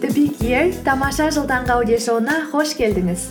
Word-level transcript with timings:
The 0.00 0.72
тамаша 0.84 1.28
жыл 1.30 1.44
таңғы 1.46 1.70
аудиошоуына 1.76 2.34
қош 2.50 2.74
келдіңіз. 2.74 3.22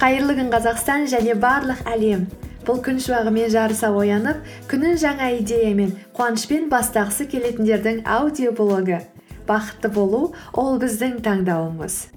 Қайырлы 0.00 0.36
күн 0.38 0.48
қазақстан 0.54 1.04
және 1.12 1.36
барлық 1.36 1.84
әлем. 1.92 2.24
Бұл 2.64 2.80
күн 2.80 2.96
шуағымен 3.04 3.52
жарыса 3.52 3.92
оянып 3.92 4.40
күнін 4.70 4.96
жаңа 4.96 5.28
идеямен 5.42 5.92
қуанышпен 6.16 6.70
бастағысы 6.72 7.28
келетіндердің 7.28 8.06
аудиоблогы. 8.08 9.02
Бақытты 9.44 9.92
болу 9.92 10.32
ол 10.52 10.78
біздің 10.80 11.20
таңдауымыз. 11.20 12.08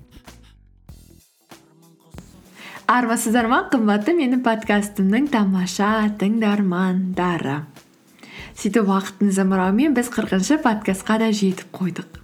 Армысыздар 2.87 3.51
ма 3.51 3.65
қымбатты 3.67 4.15
менің 4.15 4.47
подкастымның 4.47 5.27
тамаша 5.33 6.07
тыңдармандары. 6.21 7.65
Сөйтіп 8.57 8.87
уақыттың 8.89 9.29
зымырауымен 9.37 9.93
біз 9.93 10.07
қырқыншы 10.13 10.57
подкастқа 10.63 11.19
да 11.21 11.27
жетіп 11.29 11.69
қойдық. 11.77 12.17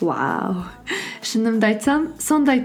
Вау! 0.00 0.64
Шынымды 1.22 1.68
айтсам 1.68 2.08
сондай 2.18 2.64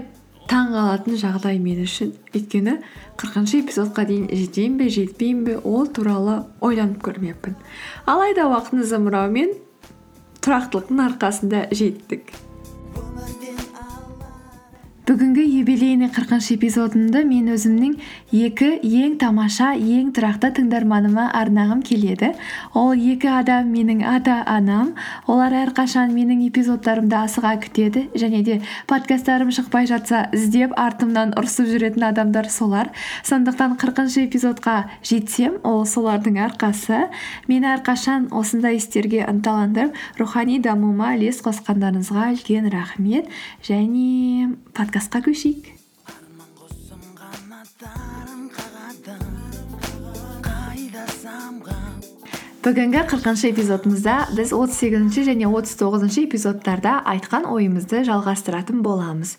таң 0.50 0.72
қалатын 0.74 1.18
жағдай 1.20 1.60
мен 1.62 1.84
үшін. 1.84 2.10
Өйткені 2.34 2.80
қырқыншы 3.20 3.60
эпизодқа 3.62 4.04
дейін 4.08 4.26
жетейін 4.32 4.78
бе 4.80 4.88
жетпеймін 4.90 5.44
бе 5.46 5.56
ол 5.62 5.86
туралы 5.86 6.40
ойланып 6.60 7.04
көрмеппін. 7.06 7.54
Алайда 8.10 8.48
уақыттың 8.50 8.82
зымырауымен 8.90 9.54
тұрақтылықтың 10.42 11.04
арқасында 11.06 11.68
жеттік. 11.70 12.34
Бүгінгі 15.04 15.42
юбилейный 15.60 16.08
қырқыншы 16.08 16.54
эпизодымды 16.54 17.26
мен 17.28 17.50
өзімнің 17.52 17.98
екі 18.32 18.70
ең 18.88 19.18
тамаша 19.20 19.74
ең 19.76 20.14
тұрақты 20.16 20.48
тыңдарманыма 20.56 21.26
арнағым 21.36 21.82
келеді. 21.84 22.30
Ол 22.72 22.96
екі 22.96 23.28
адам 23.36 23.68
менің 23.68 24.00
ата 24.08 24.38
анам 24.48 24.94
олар 25.28 25.52
әрқашан 25.60 26.14
менің 26.16 26.46
эпизодтарымды 26.46 27.18
асыға 27.18 27.52
күтеді 27.66 28.06
және 28.16 28.40
де 28.46 28.56
подкасттарым 28.88 29.52
шықпай 29.52 29.90
жатса 29.90 30.22
іздеп 30.32 30.72
артымнан 30.80 31.36
ұрысып 31.36 31.68
жүретін 31.68 32.08
адамдар 32.08 32.48
солар. 32.48 32.88
Сондықтан 33.28 33.76
қырқыншы 33.76 34.24
эпизодқа 34.24 34.86
жетсем 35.04 35.60
ол 35.68 35.84
солардың 35.84 36.40
арқасы. 36.46 37.10
Мені 37.44 37.74
әрқашан 37.74 38.30
осындай 38.32 38.80
істерге 38.80 39.26
ынталандырып 39.28 39.92
рухани 40.16 40.62
дамуыма 40.64 41.12
үлес 41.18 41.44
қосқандарыңызға 41.44 42.32
үлкен 42.38 42.72
рахмет 42.72 43.28
және 43.68 44.56
подкастқа 44.94 45.20
бүгінгі 52.64 53.02
қырқыншы 53.10 53.50
эпизодымызда 53.50 54.12
біз 54.32 54.54
отыз 54.56 54.78
сегізінші 54.80 55.26
және 55.26 55.50
отыз 55.52 55.74
тоғызыншы 55.82 56.22
эпизодтарда 56.24 56.94
айтқан 57.12 57.44
ойымызды 57.44 57.98
жалғастыратын 58.08 58.78
боламыз. 58.80 59.34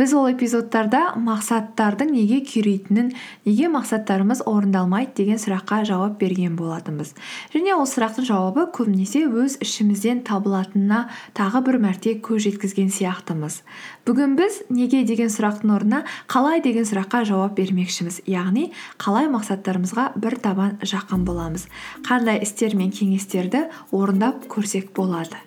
Біз 0.00 0.14
ол 0.16 0.30
эпизодтарда 0.30 1.10
мақсаттардың 1.20 2.08
неге 2.14 2.38
күйрейтінін 2.40 3.10
неге 3.44 3.68
мақсаттарымыз 3.74 4.40
орындалмайды 4.48 5.12
деген 5.18 5.36
сұраққа 5.42 5.82
жауап 5.90 6.16
берген 6.22 6.56
болатынбыз. 6.56 7.12
Және 7.52 7.74
ол 7.76 7.84
сұрақтың 7.84 8.24
жауабы 8.30 8.64
көбінесе 8.72 9.26
өз 9.28 9.58
ішімізден 9.60 10.24
табылатынына 10.24 11.02
тағы 11.36 11.60
бір 11.68 11.82
мәрте 11.84 12.16
көз 12.16 12.48
жеткізген 12.48 12.88
сияқтымыз. 12.96 13.60
Бүгін 14.08 14.38
біз 14.40 14.62
неге? 14.72 15.04
деген 15.04 15.28
сұрақтың 15.28 15.76
орнына 15.76 16.00
қалай? 16.32 16.64
деген 16.64 16.88
сұраққа 16.88 17.26
жауап 17.28 17.60
бермекшіміз. 17.60 18.22
Яғни 18.24 18.70
қалай 18.96 19.28
мақсаттарымызға 19.28 20.10
бір 20.16 20.40
табан 20.40 20.80
жақын 20.80 21.28
боламыз. 21.28 21.68
Қандай 22.08 22.40
істер 22.40 22.69
мен 22.78 22.92
кеңестерді 22.94 23.66
орындап 23.90 24.46
көрсек 24.50 24.92
болады. 24.96 25.38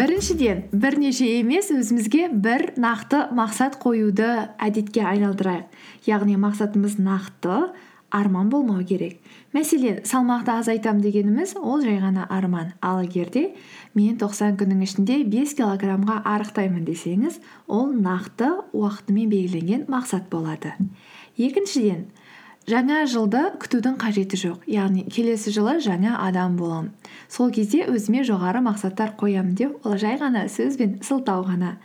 Біріншіден 0.00 0.62
бірнеше 0.72 1.26
емес 1.38 1.66
өзімізге 1.74 2.30
бір 2.32 2.70
нақты 2.80 3.26
мақсат 3.36 3.74
қоюды 3.82 4.28
әдетке 4.56 5.02
айналдырайық. 5.04 5.66
Яғни 6.08 6.38
мақсатымыз 6.40 6.94
нақты 6.96 7.58
арман 8.10 8.48
болмау 8.48 8.80
керек. 8.84 9.18
Мәселен 9.52 10.00
салмақты 10.08 10.54
азайтамын 10.56 11.02
дегеніміз 11.04 11.52
ол 11.60 11.82
жай 11.84 11.98
ғана 12.00 12.24
арман. 12.30 12.72
Ал 12.80 13.02
егер 13.04 13.28
де 13.34 13.42
мен 13.94 14.16
тоқсан 14.16 14.56
күннің 14.56 14.84
ішінде 14.86 15.18
бес 15.28 15.52
килограммға 15.58 16.20
арықтаймын 16.24 16.84
десеңіз 16.88 17.36
ол 17.68 17.92
нақты 17.92 18.48
уақытымен 18.72 19.28
белгіленген 19.28 19.84
мақсат 19.90 20.30
болады. 20.32 20.72
Екіншіден 21.36 22.06
жаңа 22.68 23.04
жылды 23.08 23.42
күтудің 23.62 23.96
қажеті 24.00 24.36
жоқ. 24.40 24.66
Яғни 24.68 25.06
келесі 25.08 25.52
жылы 25.54 25.78
жаңа 25.84 26.18
адам 26.26 26.56
боламын 26.60 26.92
сол 27.30 27.50
кезде 27.54 27.84
өзіме 27.88 28.24
жоғары 28.26 28.62
мақсаттар 28.64 29.14
қоямын 29.20 29.54
деп 29.58 29.86
ол 29.86 29.96
жай 30.00 30.18
ғана 30.20 30.46
сөз 30.50 30.76
бен 30.80 30.98
сылтау 31.06 31.44
ғана. 31.46 31.76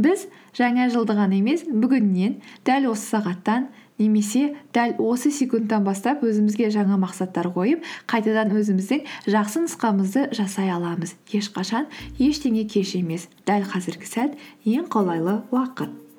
Біз 0.00 0.26
жаңа 0.56 0.88
жылды 0.92 1.16
ғана 1.16 1.36
емес 1.40 1.64
бүгіннен 1.68 2.38
дәл 2.64 2.90
осы 2.92 3.16
сағаттан 3.16 3.68
немесе 4.00 4.56
дәл 4.74 4.96
осы 5.04 5.32
секундтан 5.34 5.84
бастап 5.84 6.24
өзімізге 6.24 6.70
жаңа 6.72 6.96
мақсаттар 7.00 7.50
қойып 7.56 7.84
қайтадан 8.10 8.52
өзіміздің 8.56 9.04
жақсы 9.28 9.64
нұсқамызды 9.66 10.28
жасай 10.36 10.72
аламыз. 10.72 11.16
Ешқашан 11.32 11.88
ештеңе 12.18 12.64
кеш 12.68 12.94
емес. 13.00 13.28
Дәл 13.48 13.68
қазіргі 13.68 14.08
сәт 14.08 14.38
ең 14.64 14.88
қолайлы 14.92 15.42
уақыт. 15.52 16.09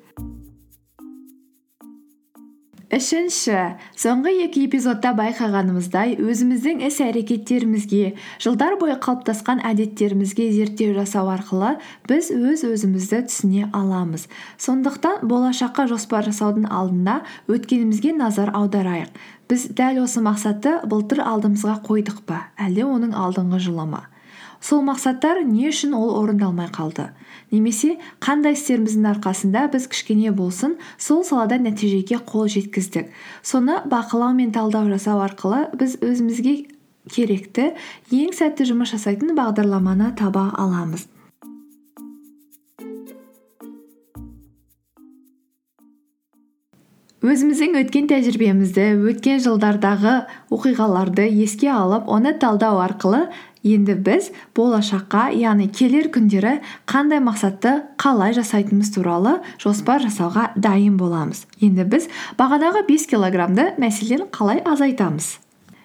Үшінші 2.92 3.54
соңғы 3.96 4.34
екі 4.44 4.66
эпизодта 4.66 5.14
байқағанымыздай 5.16 6.18
өзіміздің 6.20 6.82
іс 6.84 6.98
әрекеттерімізге 7.00 8.10
жылдар 8.44 8.76
бойы 8.82 8.98
қалыптасқан 9.00 9.62
әдеттерімізге 9.70 10.50
зерттеу 10.52 10.92
жасау 10.98 11.30
арқылы 11.32 11.72
біз 12.10 12.28
өз 12.36 12.66
өзімізді 12.68 13.22
түсіне 13.30 13.70
аламыз. 13.72 14.28
Сондықтан 14.60 15.24
болашаққа 15.24 15.88
жоспар 15.88 16.28
жасаудың 16.28 16.68
алдында 16.68 17.22
өткенімізге 17.48 18.12
назар 18.20 18.52
аударайық. 18.52 19.08
Біз 19.48 19.70
дәл 19.72 20.04
осы 20.04 20.20
мақсатты 20.20 20.82
былтыр 20.84 21.24
алдымызға 21.24 21.80
қойдық 21.88 22.26
па? 22.28 22.48
Әлде 22.60 22.84
оның 22.84 23.16
алдыңғы 23.16 23.64
жылы 23.70 23.88
ма? 23.88 24.04
Сол 24.62 24.84
мақсаттар 24.86 25.42
не 25.44 25.66
үшін 25.68 25.96
ол 25.98 26.14
орындалмай 26.22 26.70
қалды? 26.72 27.10
Немесе 27.52 27.98
қандай 28.22 28.54
істеріміздің 28.56 29.08
арқасында 29.10 29.66
біз 29.74 29.88
кішкене 29.92 30.32
болсын 30.32 30.78
сол 30.96 31.24
салада 31.26 31.58
нәтижеге 31.60 32.22
қол 32.24 32.46
жеткіздік. 32.48 33.10
Соны 33.42 33.82
бақылау 33.84 34.32
мен 34.38 34.54
талдау 34.54 34.88
жасау 34.88 35.20
арқылы 35.26 35.66
біз 35.76 35.98
өзімізге 36.00 36.54
керекті 37.10 37.72
ең 38.14 38.30
сәтті 38.38 38.70
жұмыс 38.70 38.94
жасайтын 38.94 39.34
бағдарламаны 39.36 40.14
таба 40.16 40.52
аламыз. 40.54 41.08
Өзіміздің 47.22 47.76
өткен 47.78 48.08
тәжірибемізді 48.10 48.84
өткен 49.12 49.38
жылдардағы 49.44 50.14
оқиғаларды 50.50 51.28
еске 51.30 51.68
алып 51.70 52.08
оны 52.10 52.32
талдау 52.34 52.80
арқылы 52.82 53.28
енді 53.62 53.94
біз 53.94 54.30
болашаққа 54.56 55.28
яғни 55.38 55.68
келер 55.70 56.08
күндері 56.14 56.58
қандай 56.90 57.22
мақсатты 57.22 57.74
қалай 58.00 58.34
жасайтынымыз 58.36 58.90
туралы 58.94 59.38
жоспар 59.62 60.02
жасауға 60.02 60.50
дайын 60.56 60.98
боламыз. 60.98 61.46
Енді 61.62 61.86
біз 61.86 62.08
бағанағы 62.38 62.84
бес 62.88 63.06
килограммды 63.10 63.72
мәселен 63.78 64.26
қалай 64.34 64.62
азайтамыз? 64.66 65.38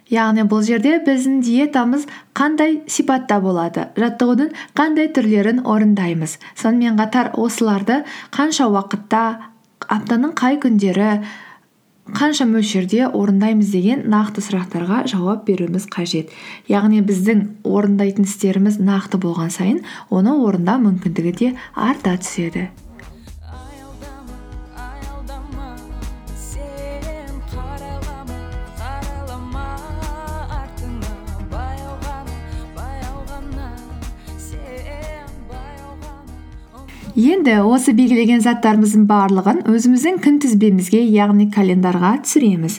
Яғни 0.08 0.46
бұл 0.48 0.62
жерде 0.64 1.02
біздің 1.04 1.42
диетамыз 1.44 2.06
қандай 2.38 2.80
сипатта 2.88 3.42
болады? 3.44 3.90
Жаттығудың 4.00 4.54
қандай 4.78 5.12
түрлерін 5.12 5.66
орындаймыз? 5.68 6.38
Сонымен 6.56 6.96
қатар 7.00 7.34
осыларды 7.36 8.06
қанша 8.32 8.70
уақытта 8.72 9.26
аптаның 9.84 10.32
қай 10.40 10.62
күндері 10.64 11.20
қанша 12.16 12.46
мөлшерде 12.48 13.08
орындаймыз 13.12 13.72
деген 13.74 14.06
нақты 14.12 14.44
сұрақтарға 14.46 15.04
жауап 15.12 15.44
беруіміз 15.48 15.90
қажет. 15.92 16.32
Яғни 16.72 17.02
біздің 17.04 17.44
орындайтын 17.68 18.28
істеріміз 18.30 18.80
нақты 18.80 19.20
болған 19.20 19.52
сайын 19.52 19.84
оны 20.10 20.38
орындау 20.40 20.80
мүмкіндігі 20.88 21.34
де 21.42 21.54
арта 21.76 22.16
түседі. 22.16 22.70
Енді 37.18 37.56
осы 37.66 37.96
белгілеген 37.98 38.44
заттарымыздың 38.46 39.08
барлығын 39.10 39.64
өзіміздің 39.74 40.20
күнтізбемізге 40.22 41.00
яғни 41.02 41.48
календарға 41.50 42.12
түсіреміз. 42.22 42.76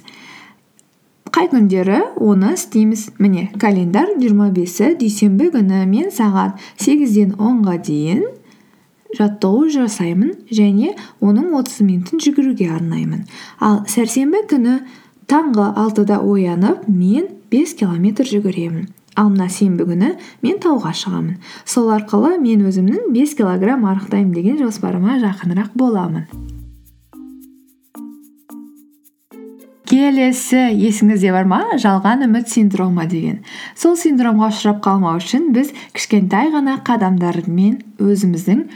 Қай 1.35 1.49
күндері 1.51 1.99
оны 2.23 2.53
істейміз 2.55 3.09
міне 3.19 3.49
жиырма 3.59 4.49
бесі 4.55 4.95
дүйсенбі 5.01 5.51
күні. 5.57 5.83
Мен 5.91 6.13
сағат 6.15 6.63
сегізден 6.79 7.35
онға 7.35 7.81
дейін 7.83 8.23
жаттығу 9.19 9.69
жасаймын 9.75 10.37
және 10.55 10.95
оның 11.21 11.51
отыз 11.59 11.83
минутын 11.83 12.23
жүгіруге 12.23 12.71
арнаймын. 12.79 13.27
Ал 13.59 13.83
сәрсенбі 13.91 14.45
күні 14.51 14.79
таңғы 15.27 15.67
алтыда 15.83 16.23
оянып 16.23 16.87
мен 16.87 17.27
бес 17.51 17.75
километр 17.75 18.29
жүгіремін. 18.31 18.87
Ал 19.19 19.33
мына 19.33 19.49
сенбі 19.51 19.87
күні 19.89 20.13
мен 20.47 20.61
тауға 20.63 20.95
шығамын. 20.95 21.41
Сол 21.67 21.91
арқылы 21.97 22.37
мен 22.39 22.63
өзімнің 22.69 23.11
бес 23.15 23.35
килограмм 23.39 23.89
арықтаймын 23.91 24.33
деген 24.37 24.61
жоспарыма 24.63 25.19
жақынырақ 25.25 25.75
боламын. 25.75 26.29
Келесі 29.89 30.67
есіңізде 30.77 31.33
бар 31.33 31.47
ма? 31.49 31.63
Жалған 31.81 32.27
үміт 32.27 32.51
синдромы 32.53 33.07
деген. 33.09 33.39
Сол 33.75 33.97
синдромға 33.97 34.51
ұшырап 34.53 34.83
қалмау 34.85 35.17
үшін 35.17 35.49
біз 35.57 35.73
кішкентай 35.97 36.53
ғана 36.53 36.77
қадамдармен 36.85 37.79
өзіміздің 37.97 38.67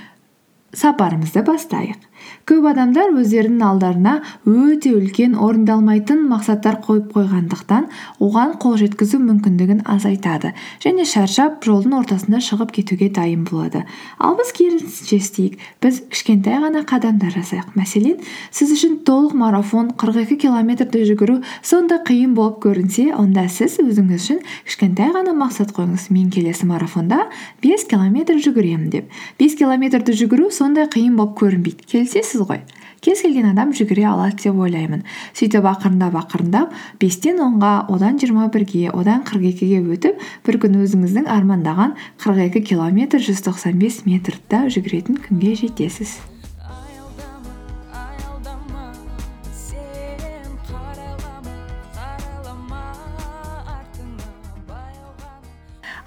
сапарымызды 0.73 1.45
бастайық. 1.45 2.01
Көп 2.49 2.67
адамдар 2.73 3.13
өздерінің 3.15 3.63
алдарына 3.67 4.15
өте 4.49 4.93
үлкен 4.97 5.35
орындалмайтын 5.39 6.25
мақсаттар 6.31 6.81
қойып 6.85 7.13
қойғандықтан 7.15 7.89
оған 8.23 8.57
қол 8.63 8.77
жеткізу 8.81 9.21
мүмкіндігін 9.23 9.85
азайтады 9.89 10.53
және 10.83 11.07
шаршап 11.09 11.63
жолдың 11.65 11.95
ортасында 12.01 12.41
шығып 12.43 12.73
кетуге 12.79 13.09
дайын 13.15 13.45
болады. 13.49 13.85
Ал 14.19 14.37
біз 14.39 14.53
керісінше 14.57 15.17
істейік. 15.17 15.59
Біз 15.83 16.03
кішкентай 16.11 16.59
ғана 16.63 16.83
қадамдар 16.89 17.35
жасайық. 17.37 17.73
Мәселен 17.79 18.19
сіз 18.51 18.75
үшін 18.77 18.99
толық 19.07 19.37
марафон 19.39 19.93
қырық 19.99 20.23
екі 20.25 20.39
километрді 20.47 21.05
жүгіру 21.09 21.39
сондай 21.63 22.03
қиын 22.07 22.35
болып 22.37 22.61
көрінсе 22.65 23.11
онда 23.19 23.47
сіз 23.49 23.79
өзіңіз 23.83 24.19
үшін 24.19 24.43
кішкентай 24.67 25.13
ғана 25.15 25.35
мақсат 25.37 25.75
қойыңыз. 25.77 26.09
Мен 26.15 26.31
келесі 26.35 26.67
марафонда 26.71 27.27
бес 27.63 27.87
километр 27.89 28.41
жүгіремін 28.43 28.91
деп. 28.93 29.11
Бес 29.39 29.57
километрді 29.59 30.15
жүгіру 30.17 30.51
сондай 30.51 30.89
қиын 30.93 31.17
болып 31.19 31.39
көрінбейді. 31.41 31.87
Келісесіз 32.23 32.47
ғой. 32.47 32.63
Кез 33.03 33.23
келген 33.23 33.49
адам 33.51 33.73
жүгіре 33.75 34.05
алады 34.07 34.39
деп 34.45 34.59
ойлаймын. 34.63 35.03
Сөйтіп 35.35 35.67
ақырындап 35.67 36.15
ақырындап 36.15 36.73
бестен 37.01 37.41
онға 37.43 37.89
одан 37.91 38.19
жиырма 38.23 38.47
бірге 38.55 38.91
одан 38.95 39.25
қырық 39.27 39.49
екіге 39.51 39.83
өтіп 39.83 40.23
бір 40.47 40.61
күні 40.63 40.85
өзіңіздің 40.87 41.27
армандаған 41.27 41.97
қырық 42.23 42.45
екі 42.47 42.63
километр 42.73 43.19
жүз 43.19 43.43
тоқсан 43.49 43.79
бес 43.83 44.05
метрді 44.07 44.69
жүгіретін 44.71 45.19
күнге 45.27 45.57
жетесіз. 45.65 46.21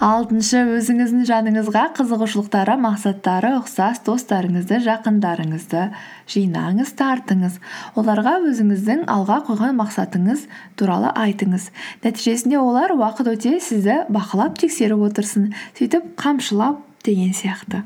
Алтыншы 0.05 0.59
өзіңіздің 0.69 1.23
жаныңызға 1.25 1.83
қызығушылықтары 1.97 2.75
мақсаттары 2.77 3.55
ұқсас 3.57 4.03
достарыңызды 4.05 4.77
жақындарыңызды 4.85 5.85
жинаңыз 6.29 6.91
тартыңыз. 6.99 7.55
Оларға 7.97 8.35
өзіңіздің 8.51 9.07
алға 9.09 9.39
қойған 9.47 9.73
мақсатыңыз 9.79 10.45
туралы 10.77 11.09
айтыңыз. 11.23 11.71
Нәтижесінде 12.05 12.61
олар 12.61 12.93
уақыт 12.93 13.31
өте 13.33 13.55
сізді 13.57 14.03
бақылап 14.13 14.61
тексеріп 14.61 15.07
отырсын 15.09 15.49
сөйтіп 15.79 16.13
қамшылап 16.21 16.85
деген 17.07 17.33
сияқты. 17.33 17.81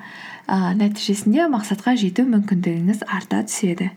Ә, 0.50 0.76
нәтижесінде 0.76 1.48
мақсатқа 1.56 1.96
жету 1.96 2.28
мүмкіндігіңіз 2.28 3.08
арта 3.08 3.46
түседі. 3.48 3.94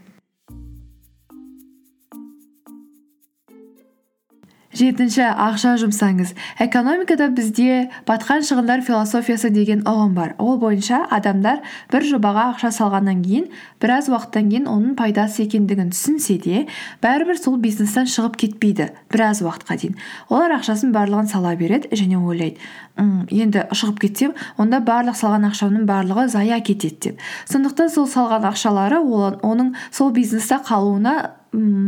Жетінші 4.73 5.23
ақша 5.31 5.75
жұмсаңыз. 5.81 6.33
Экономикада 6.63 7.29
бізде 7.33 7.91
батқан 8.09 8.45
шығындар 8.47 8.83
философиясы 8.87 9.51
деген 9.53 9.83
ұғым 9.89 10.15
бар. 10.17 10.35
Ол 10.39 10.59
бойынша 10.61 11.03
адамдар 11.13 11.61
бір 11.93 12.07
жобаға 12.09 12.49
ақша 12.55 12.73
салғаннан 12.79 13.23
кейін 13.25 13.49
біраз 13.83 14.09
уақыттан 14.13 14.49
кейін 14.51 14.69
оның 14.73 14.97
пайдасы 14.97 15.45
екендігін 15.47 15.93
түсінсе 15.93 16.39
де 16.43 16.65
бәрібір 17.05 17.41
сол 17.41 17.59
бизнестен 17.61 18.09
шығып 18.09 18.39
кетпейді 18.45 18.89
біраз 19.13 19.43
уақытқа 19.45 19.79
дейін. 19.83 20.01
Олар 20.33 20.57
ақшасын 20.59 20.95
барлығын 20.97 21.29
сала 21.33 21.55
береді 21.57 21.93
және 21.93 22.21
ойлайды 22.21 22.57
енді 22.97 23.69
шығып 23.73 24.03
кетсем 24.07 24.35
онда 24.61 24.83
барлық 24.85 25.17
салған 25.17 25.49
ақшамның 25.53 25.87
барлығы 25.89 26.29
зая 26.33 26.61
кетеді 26.65 27.13
деп. 27.13 27.23
Сондықтан 27.49 27.93
сол 27.93 28.09
салған 28.09 28.49
ақшалары 28.53 29.01
оның 29.01 29.75
сол 29.91 30.13
бизнесте 30.13 30.61
қалуына 30.61 31.33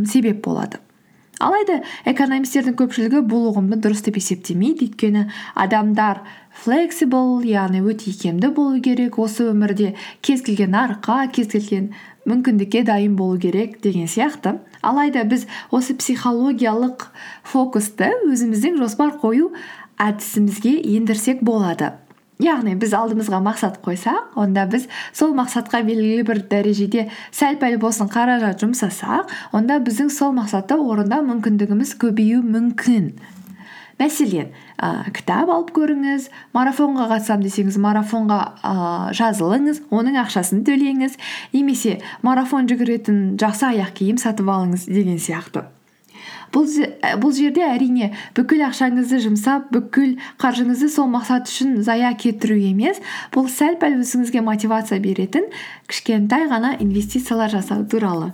себеп 0.09 0.45
болады. 0.45 0.84
Алайда 1.44 1.81
экономисттердің 2.08 2.76
көпшілігі 2.79 3.23
бұл 3.29 3.50
ұғымды 3.50 3.79
дұрыс 3.85 4.05
деп 4.06 4.19
есептемейді. 4.20 4.88
Өйткені 4.88 5.26
адамдар 5.55 6.23
флексибл 6.64 7.44
яғни 7.46 7.82
өте 7.85 8.11
икемді 8.12 8.50
болу 8.56 8.81
керек. 8.85 9.19
Осы 9.19 9.50
өмірде 9.50 9.94
кез 10.25 10.44
келген 10.46 10.75
нарыққа 10.75 11.29
кез 11.35 11.50
келген 11.52 11.91
мүмкіндікке 12.29 12.85
дайын 12.88 13.17
болу 13.17 13.38
керек 13.41 13.81
деген 13.85 14.08
сияқты. 14.08 14.58
Алайда 14.82 15.25
біз 15.29 15.46
осы 15.70 15.96
психологиялық 15.96 17.08
фокусты 17.44 18.12
өзіміздің 18.29 18.81
жоспар 18.81 19.17
қою 19.20 19.52
әдісімізге 20.00 20.79
ендірсек 20.96 21.44
болады. 21.44 21.94
Яғни 22.44 22.75
біз 22.81 22.94
алдымызға 22.96 23.41
мақсат 23.44 23.81
қойсақ 23.85 24.37
онда 24.41 24.67
біз 24.70 24.87
сол 25.17 25.35
мақсатқа 25.37 25.82
белгілі 25.87 26.25
бір 26.29 26.43
дәрежеде 26.50 27.08
сәл 27.35 27.58
пәл 27.61 27.79
болсын 27.82 28.11
қаражат 28.12 28.62
жұмсасақ 28.62 29.32
онда 29.56 29.81
біздің 29.85 30.11
сол 30.12 30.35
мақсатты 30.37 30.79
орындау 30.79 31.25
мүмкіндігіміз 31.29 31.96
көбеюі 32.02 32.43
мүмкін. 32.44 33.14
Мәселен 33.99 34.50
ә, 34.79 35.06
кітап 35.14 35.50
алып 35.55 35.70
көріңіз 35.76 36.26
марафонға 36.56 37.06
қатысамын 37.12 37.46
десеңіз 37.46 37.79
марафонға 37.82 38.41
ә, 38.58 38.73
жазылыңыз 39.14 39.85
оның 39.94 40.19
ақшасын 40.25 40.64
төлеңіз 40.67 41.14
немесе 41.55 42.00
марафон 42.26 42.67
жүгіретін 42.70 43.38
жақсы 43.38 43.70
аяқ 43.70 43.94
киім 44.00 44.19
сатып 44.19 44.50
алыңыз 44.50 44.88
деген 44.91 45.23
сияқты. 45.23 45.69
Бұл, 46.55 46.71
бұл 47.21 47.35
жерде 47.35 47.67
әрине 47.67 48.12
бүкіл 48.39 48.65
ақшаңызды 48.71 49.21
жұмсап 49.27 49.69
бүкіл 49.75 50.17
қаржыңызды 50.43 50.91
сол 50.95 51.11
мақсат 51.12 51.51
үшін 51.51 51.83
зая 51.85 52.15
кетіру 52.15 52.56
емес 52.71 53.03
бұл 53.35 53.51
сәл 53.51 53.79
пәл 53.83 54.01
өзіңізге 54.01 54.45
мотивация 54.47 55.03
беретін 55.03 55.51
кішкентай 55.91 56.49
ғана 56.51 56.77
инвестициялар 56.81 57.53
жасау 57.59 57.85
туралы. 57.91 58.33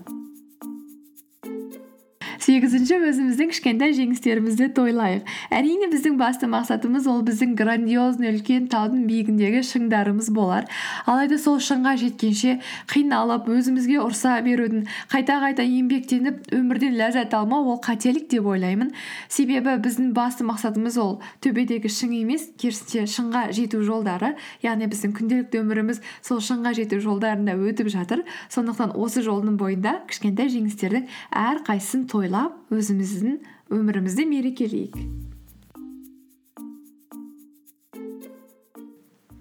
Сегізінші 2.41 2.97
өзіміздің 3.05 3.51
кішкентай 3.53 3.93
жеңістерімізді 3.97 4.71
тойлайық. 4.77 5.27
Әрине 5.53 5.91
біздің 5.93 6.17
басты 6.21 6.49
мақсатымыз 6.51 7.05
ол 7.11 7.21
біздің 7.27 7.53
грандиозный 7.59 8.33
үлкен 8.33 8.69
таудың 8.73 9.05
биігіндегі 9.09 9.61
шыңдарымыз 9.69 10.31
болар. 10.33 10.65
Алайда 11.05 11.37
сол 11.39 11.59
шыңға 11.61 11.97
жеткенше 12.01 12.57
қиналып 12.91 13.51
өзімізге 13.53 13.99
ұрса 14.01 14.39
берудің 14.47 14.87
қайта 15.13 15.37
қайта 15.45 15.67
еңбектеніп 15.67 16.49
өмірден 16.57 16.97
ләззат 16.97 17.37
алмау 17.37 17.75
ол 17.75 17.81
қателік 17.85 18.31
деп 18.33 18.49
ойлаймын. 18.49 18.95
Себебі 19.29 19.77
біздің 19.85 20.15
басты 20.17 20.49
мақсатымыз 20.49 20.97
ол 21.03 21.19
төбедегі 21.45 21.93
шың 21.93 22.17
емес 22.23 22.49
керісінше 22.57 23.05
шыңға 23.19 23.45
жету 23.57 23.83
жолдары. 23.85 24.35
Яғни 24.65 24.89
біздің 24.91 25.15
күнделікті 25.19 25.61
өміріміз 25.61 26.01
сол 26.25 26.41
шыңға 26.41 26.75
жету 26.81 27.03
жолдарында 27.05 27.59
өтіп 27.61 27.93
жатыр. 27.93 28.25
Сондықтан 28.49 28.97
осы 28.97 29.23
жолдың 29.27 29.61
бойында 29.61 29.99
кішкентай 30.09 30.49
жеңістердің 30.57 31.09
әрқайсысын 31.37 32.09
тойлап 32.11 32.40
өзіміздің 32.75 33.41
өмірімізді 33.77 34.27
мерекелейік 34.31 34.97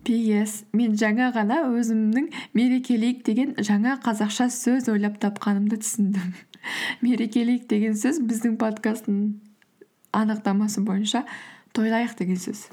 пс 0.10 0.64
мен 0.74 0.96
жаңа 0.98 1.30
ғана 1.36 1.62
өзімнің 1.70 2.30
мерекелейік 2.58 3.22
деген 3.28 3.54
жаңа 3.62 3.98
қазақша 4.06 4.50
сөз 4.54 4.90
ойлап 4.90 5.20
тапқанымды 5.22 5.78
түсіндім 5.84 6.34
мерекелейік 7.06 7.68
деген 7.70 7.98
сөз 8.00 8.22
біздің 8.26 8.58
подкасттың 8.62 9.20
анықтамасы 10.16 10.82
бойынша 10.88 11.26
тойлайық 11.78 12.18
деген 12.18 12.42
сөз 12.42 12.66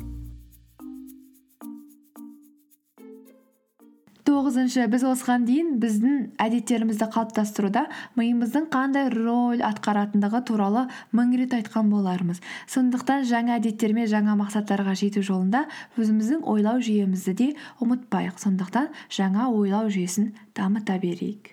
тоғызыншы 4.27 4.85
біз 4.91 5.05
осыған 5.07 5.45
дейін 5.47 5.69
біздің 5.83 6.17
әдеттерімізді 6.43 7.07
қалыптастыруда 7.15 7.85
миымыздың 8.19 8.67
қандай 8.75 9.09
роль 9.15 9.63
атқаратындығы 9.67 10.43
туралы 10.51 10.87
мың 11.15 11.35
рет 11.39 11.55
айтқан 11.55 11.91
болармыз. 11.93 12.43
Сондықтан 12.73 13.27
жаңа 13.31 13.61
әдеттер 13.61 13.95
мен 13.95 14.11
жаңа 14.11 14.35
мақсаттарға 14.43 14.97
жету 14.99 15.23
жолында 15.27 15.67
өзіміздің 15.95 16.43
ойлау 16.43 16.83
жүйемізді 16.83 17.37
де 17.39 17.51
ұмытпайық. 17.79 18.41
Сондықтан 18.43 18.91
жаңа 19.15 19.51
ойлау 19.55 19.91
жүйесін 19.93 20.33
дамыта 20.59 20.99
берейік. 20.99 21.53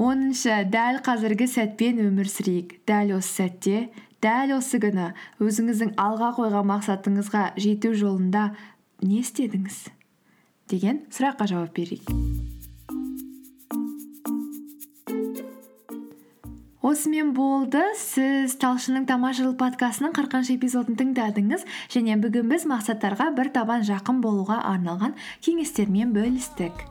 Оныншы 0.00 0.62
дәл 0.72 1.02
қазіргі 1.04 1.44
сәтпен 1.44 1.98
өмір 2.06 2.30
сүрейік. 2.32 2.78
Дәл 2.88 3.18
осы 3.18 3.42
сәтте 3.42 3.90
дәл 4.24 4.56
осы 4.58 4.80
күні 4.82 5.12
өзіңіздің 5.40 5.94
алға 6.00 6.34
қойған 6.40 6.68
мақсатыңызға 6.74 7.46
жету 7.60 7.94
жолында 7.96 8.50
не 9.00 9.22
істедіңіз? 9.24 9.88
деген 10.70 11.04
сұраққа 11.10 11.48
жауап 11.50 11.74
берейік. 11.74 12.10
Осымен 16.90 17.34
болды. 17.36 17.82
Сіз 17.98 18.56
талшынның 18.62 19.04
тамаша 19.10 19.44
жыл 19.44 19.52
подкастының 19.60 20.14
қырқыншы 20.16 20.56
эпизодын 20.56 20.96
тыңдадыңыз 20.98 21.66
және 21.92 22.16
бүгін 22.22 22.48
біз 22.50 22.64
мақсаттарға 22.70 23.30
бір 23.36 23.52
табан 23.54 23.84
жақын 23.86 24.22
болуға 24.24 24.62
арналған 24.72 25.14
кеңестермен 25.44 26.16
бөлістік. 26.16 26.89